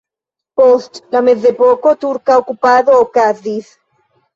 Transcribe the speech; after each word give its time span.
Post 0.61 0.97
la 1.17 1.21
mezepoko 1.29 1.95
turka 2.07 2.41
okupado 2.43 3.01
okazis. 3.07 3.75